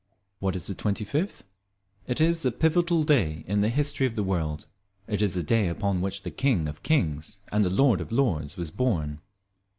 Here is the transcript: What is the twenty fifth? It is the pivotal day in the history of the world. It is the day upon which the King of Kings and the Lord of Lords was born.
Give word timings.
What 0.39 0.55
is 0.55 0.65
the 0.65 0.73
twenty 0.73 1.05
fifth? 1.05 1.43
It 2.07 2.19
is 2.19 2.41
the 2.41 2.51
pivotal 2.51 3.03
day 3.03 3.43
in 3.45 3.59
the 3.59 3.69
history 3.69 4.07
of 4.07 4.15
the 4.15 4.23
world. 4.23 4.65
It 5.05 5.21
is 5.21 5.35
the 5.35 5.43
day 5.43 5.67
upon 5.67 6.01
which 6.01 6.23
the 6.23 6.31
King 6.31 6.67
of 6.67 6.81
Kings 6.81 7.41
and 7.51 7.63
the 7.63 7.69
Lord 7.69 8.01
of 8.01 8.11
Lords 8.11 8.57
was 8.57 8.71
born. 8.71 9.19